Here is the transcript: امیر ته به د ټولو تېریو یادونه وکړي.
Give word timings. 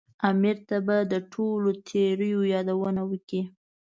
امیر 0.29 0.57
ته 0.67 0.77
به 0.85 0.97
د 1.11 1.13
ټولو 1.33 1.69
تېریو 1.89 2.39
یادونه 2.53 3.01
وکړي. 3.11 3.41